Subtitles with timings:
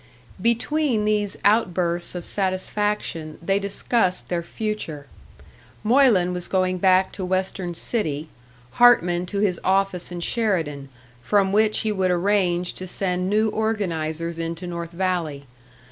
[0.41, 5.05] Between these outbursts of satisfaction, they discussed their future.
[5.83, 8.27] Moylan was going back to Western City,
[8.71, 10.89] Hartman to his office in Sheridan,
[11.21, 15.45] from which he would arrange to send new organisers into North Valley.